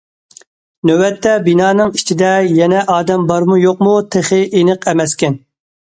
نۆۋەتتە 0.89 1.33
بىنانىڭ 1.47 1.93
ئىچىدە 1.99 2.31
يەنە 2.61 2.81
ئادەم 2.95 3.29
بارمۇ- 3.33 3.61
يوقمۇ 3.67 3.95
تېخى 4.17 4.41
ئېنىق 4.49 4.89
ئەمەسكەن. 4.93 5.39